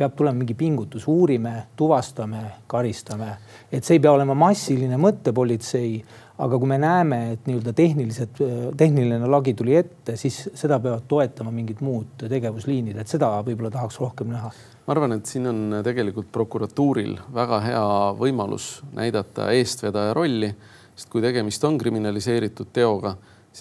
[0.00, 3.34] peab tulema mingi pingutus, uurime, tuvastame, karistame,
[3.68, 5.92] et see ei pea olema massiline mõttepolitsei,
[6.40, 8.40] aga kui me näeme, et nii-öelda tehnilised,
[8.80, 14.00] tehniline lagi tuli ette, siis seda peavad toetama mingid muud tegevusliinid, et seda võib-olla tahaks
[14.00, 14.52] rohkem näha.
[14.86, 17.88] ma arvan, et siin on tegelikult prokuratuuril väga hea
[18.18, 20.54] võimalus näidata eestvedaja rolli
[21.00, 23.14] sest kui tegemist on kriminaliseeritud teoga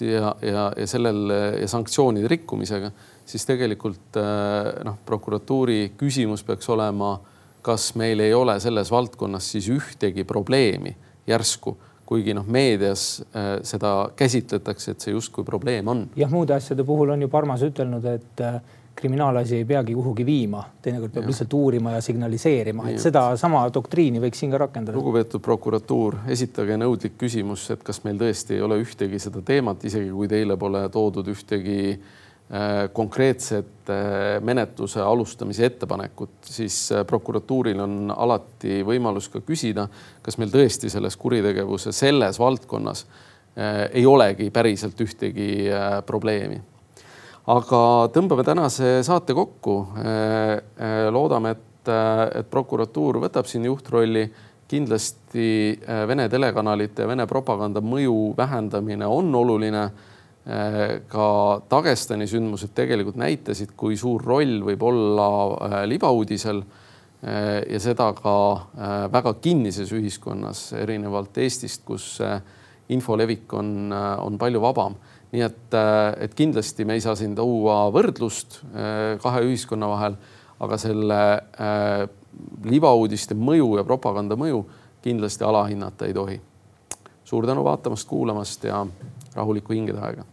[0.03, 1.31] ja, ja, ja sellel
[1.61, 2.91] ja sanktsioonide rikkumisega,
[3.29, 7.17] siis tegelikult äh, noh, prokuratuuri küsimus peaks olema
[7.61, 10.95] kas meil ei ole selles valdkonnas siis ühtegi probleemi
[11.27, 11.77] järsku
[12.09, 16.07] kuigi noh, meedias äh, seda käsitletakse, et see justkui probleem on.
[16.17, 18.55] jah, muude asjade puhul on ju Parmas ütelnud, et äh,
[18.99, 21.29] kriminaalasi ei peagi kuhugi viima, teinekord peab ja.
[21.29, 24.97] lihtsalt uurima ja signaliseerima, et sedasama doktriini võiks siin ka rakendada.
[24.97, 30.09] lugupeetud prokuratuur, esitage nõudlik küsimus, et kas meil tõesti ei ole ühtegi seda teemat, isegi
[30.09, 32.28] kui teile pole toodud ühtegi äh, Äh,
[32.93, 39.85] konkreetset äh, menetluse alustamise ettepanekut, siis äh, prokuratuuril on alati võimalus ka küsida,
[40.25, 43.05] kas meil tõesti selles kuritegevuse selles valdkonnas
[43.91, 45.67] ei olegi päriselt ühtegi
[46.07, 46.61] probleemi.
[47.51, 47.79] aga
[48.13, 49.87] tõmbame tänase saate kokku.
[51.11, 51.89] loodame, et,
[52.39, 54.29] et prokuratuur võtab siin juhtrolli.
[54.67, 60.08] kindlasti Vene telekanalite Vene propaganda mõju vähendamine on oluline Äh,
[60.49, 61.25] ka
[61.69, 68.35] Dagestani sündmused tegelikult näitasid, kui suur roll võib olla äh, libauudisel äh, ja seda ka
[69.13, 72.17] väga kinnises ühiskonnas, erinevalt Eestist, kus
[72.89, 74.95] info levik on, on palju vabam.
[75.29, 75.75] nii et,
[76.25, 78.63] et kindlasti me ei saa siin tuua võrdlust
[79.21, 80.15] kahe ühiskonna vahel,
[80.57, 81.19] aga selle
[82.65, 84.63] libauudiste mõju ja propaganda mõju
[85.05, 86.41] kindlasti alahinnata ei tohi.
[87.23, 88.85] suur tänu vaatamast, kuulamast ja
[89.35, 90.25] rahulikku hingede aega